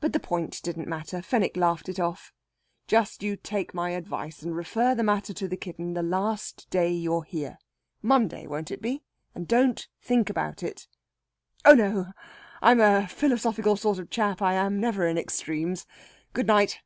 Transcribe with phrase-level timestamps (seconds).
[0.00, 1.20] But the point didn't matter.
[1.20, 2.32] Fenwick laughed it off:
[2.86, 6.90] "Just you take my advice, and refer the matter to the kitten the last day
[6.90, 7.58] you're here.
[8.00, 9.02] Monday, won't it be?
[9.34, 10.88] And don't think about it!"
[11.66, 12.12] "Oh no!
[12.62, 14.80] I'm a philosophical sort of chap, I am!
[14.80, 15.84] Never in extremes.
[16.32, 16.78] Good night!"